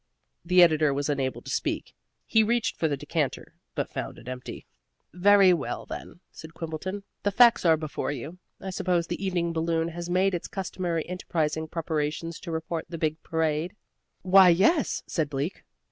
The 0.43 0.63
editor 0.63 0.95
was 0.95 1.09
unable 1.09 1.43
to 1.43 1.51
speak. 1.51 1.93
He 2.25 2.41
reached 2.41 2.75
for 2.75 2.87
the 2.87 2.97
decanter, 2.97 3.53
but 3.75 3.91
found 3.93 4.17
it 4.17 4.27
empty. 4.27 4.65
"Very 5.13 5.53
well 5.53 5.85
then," 5.85 6.21
said 6.31 6.55
Quimbleton. 6.55 7.03
"The 7.21 7.29
facts 7.31 7.65
are 7.65 7.77
before 7.77 8.11
you. 8.11 8.39
I 8.59 8.71
suppose 8.71 9.05
The 9.05 9.23
Evening 9.23 9.53
Balloon 9.53 9.89
has 9.89 10.09
made 10.09 10.33
its 10.33 10.47
customary 10.47 11.07
enterprising 11.07 11.67
preparations 11.67 12.39
to 12.39 12.51
report 12.51 12.87
the 12.89 12.97
big 12.97 13.21
parade?" 13.21 13.75
"Why, 14.23 14.49
yes," 14.49 15.03
said 15.05 15.29
Bleak. 15.29 15.63